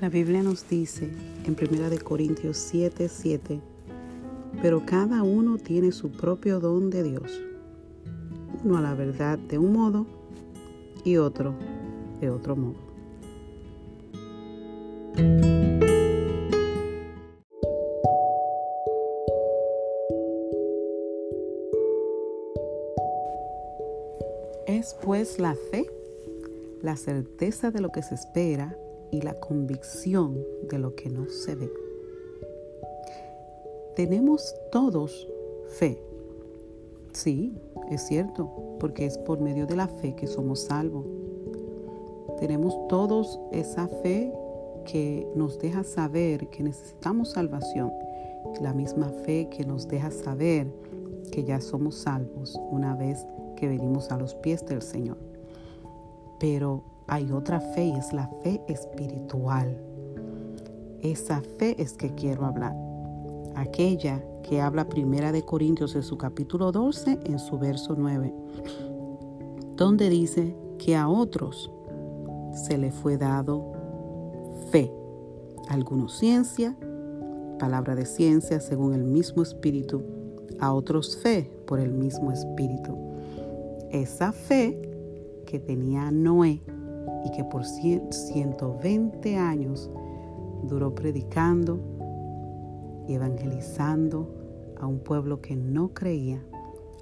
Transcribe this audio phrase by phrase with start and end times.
[0.00, 1.10] La Biblia nos dice
[1.44, 3.60] en 1 Corintios 7, 7,
[4.62, 7.42] pero cada uno tiene su propio don de Dios,
[8.62, 10.06] uno a la verdad de un modo
[11.04, 11.52] y otro
[12.20, 12.76] de otro modo.
[24.68, 25.90] Es pues la fe,
[26.82, 28.76] la certeza de lo que se espera
[29.10, 31.70] y la convicción de lo que no se ve.
[33.96, 35.28] Tenemos todos
[35.78, 36.02] fe.
[37.12, 37.52] Sí,
[37.90, 41.04] es cierto, porque es por medio de la fe que somos salvos.
[42.38, 44.32] Tenemos todos esa fe
[44.84, 47.92] que nos deja saber que necesitamos salvación.
[48.60, 50.68] La misma fe que nos deja saber
[51.32, 55.18] que ya somos salvos una vez que venimos a los pies del Señor.
[56.38, 59.76] Pero hay otra fe y es la fe espiritual.
[61.00, 62.76] Esa fe es que quiero hablar.
[63.56, 68.32] Aquella que habla Primera de Corintios en su capítulo 12 en su verso 9,
[69.76, 71.70] donde dice que a otros
[72.52, 73.72] se le fue dado
[74.70, 74.92] fe,
[75.68, 76.76] algunos ciencia,
[77.58, 80.02] palabra de ciencia según el mismo espíritu,
[80.60, 82.96] a otros fe por el mismo espíritu.
[83.90, 84.80] Esa fe
[85.46, 86.60] que tenía Noé
[87.24, 89.90] y que por 120 años
[90.64, 91.78] duró predicando
[93.06, 94.28] y evangelizando
[94.80, 96.42] a un pueblo que no creía,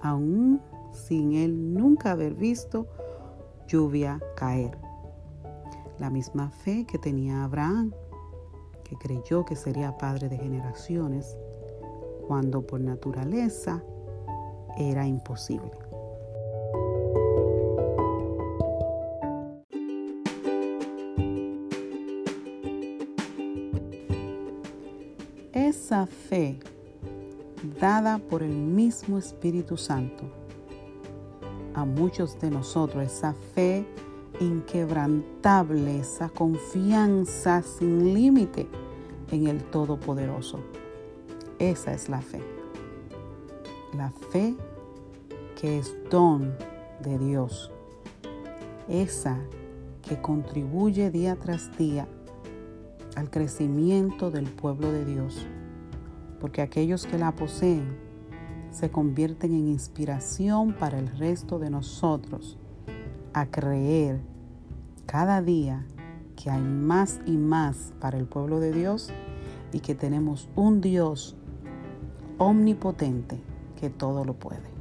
[0.00, 0.60] aún
[0.92, 2.86] sin él nunca haber visto
[3.66, 4.76] lluvia caer.
[5.98, 7.92] La misma fe que tenía Abraham,
[8.84, 11.36] que creyó que sería padre de generaciones,
[12.26, 13.82] cuando por naturaleza
[14.76, 15.83] era imposible.
[25.74, 26.60] Esa fe
[27.80, 30.22] dada por el mismo Espíritu Santo
[31.74, 33.84] a muchos de nosotros, esa fe
[34.38, 38.68] inquebrantable, esa confianza sin límite
[39.32, 40.60] en el Todopoderoso.
[41.58, 42.40] Esa es la fe.
[43.96, 44.54] La fe
[45.60, 46.56] que es don
[47.02, 47.72] de Dios.
[48.88, 49.38] Esa
[50.08, 52.06] que contribuye día tras día
[53.16, 55.46] al crecimiento del pueblo de Dios,
[56.44, 57.96] porque aquellos que la poseen
[58.70, 62.58] se convierten en inspiración para el resto de nosotros
[63.32, 64.20] a creer
[65.06, 65.86] cada día
[66.36, 69.10] que hay más y más para el pueblo de Dios
[69.72, 71.34] y que tenemos un Dios
[72.36, 73.40] omnipotente
[73.80, 74.73] que todo lo puede.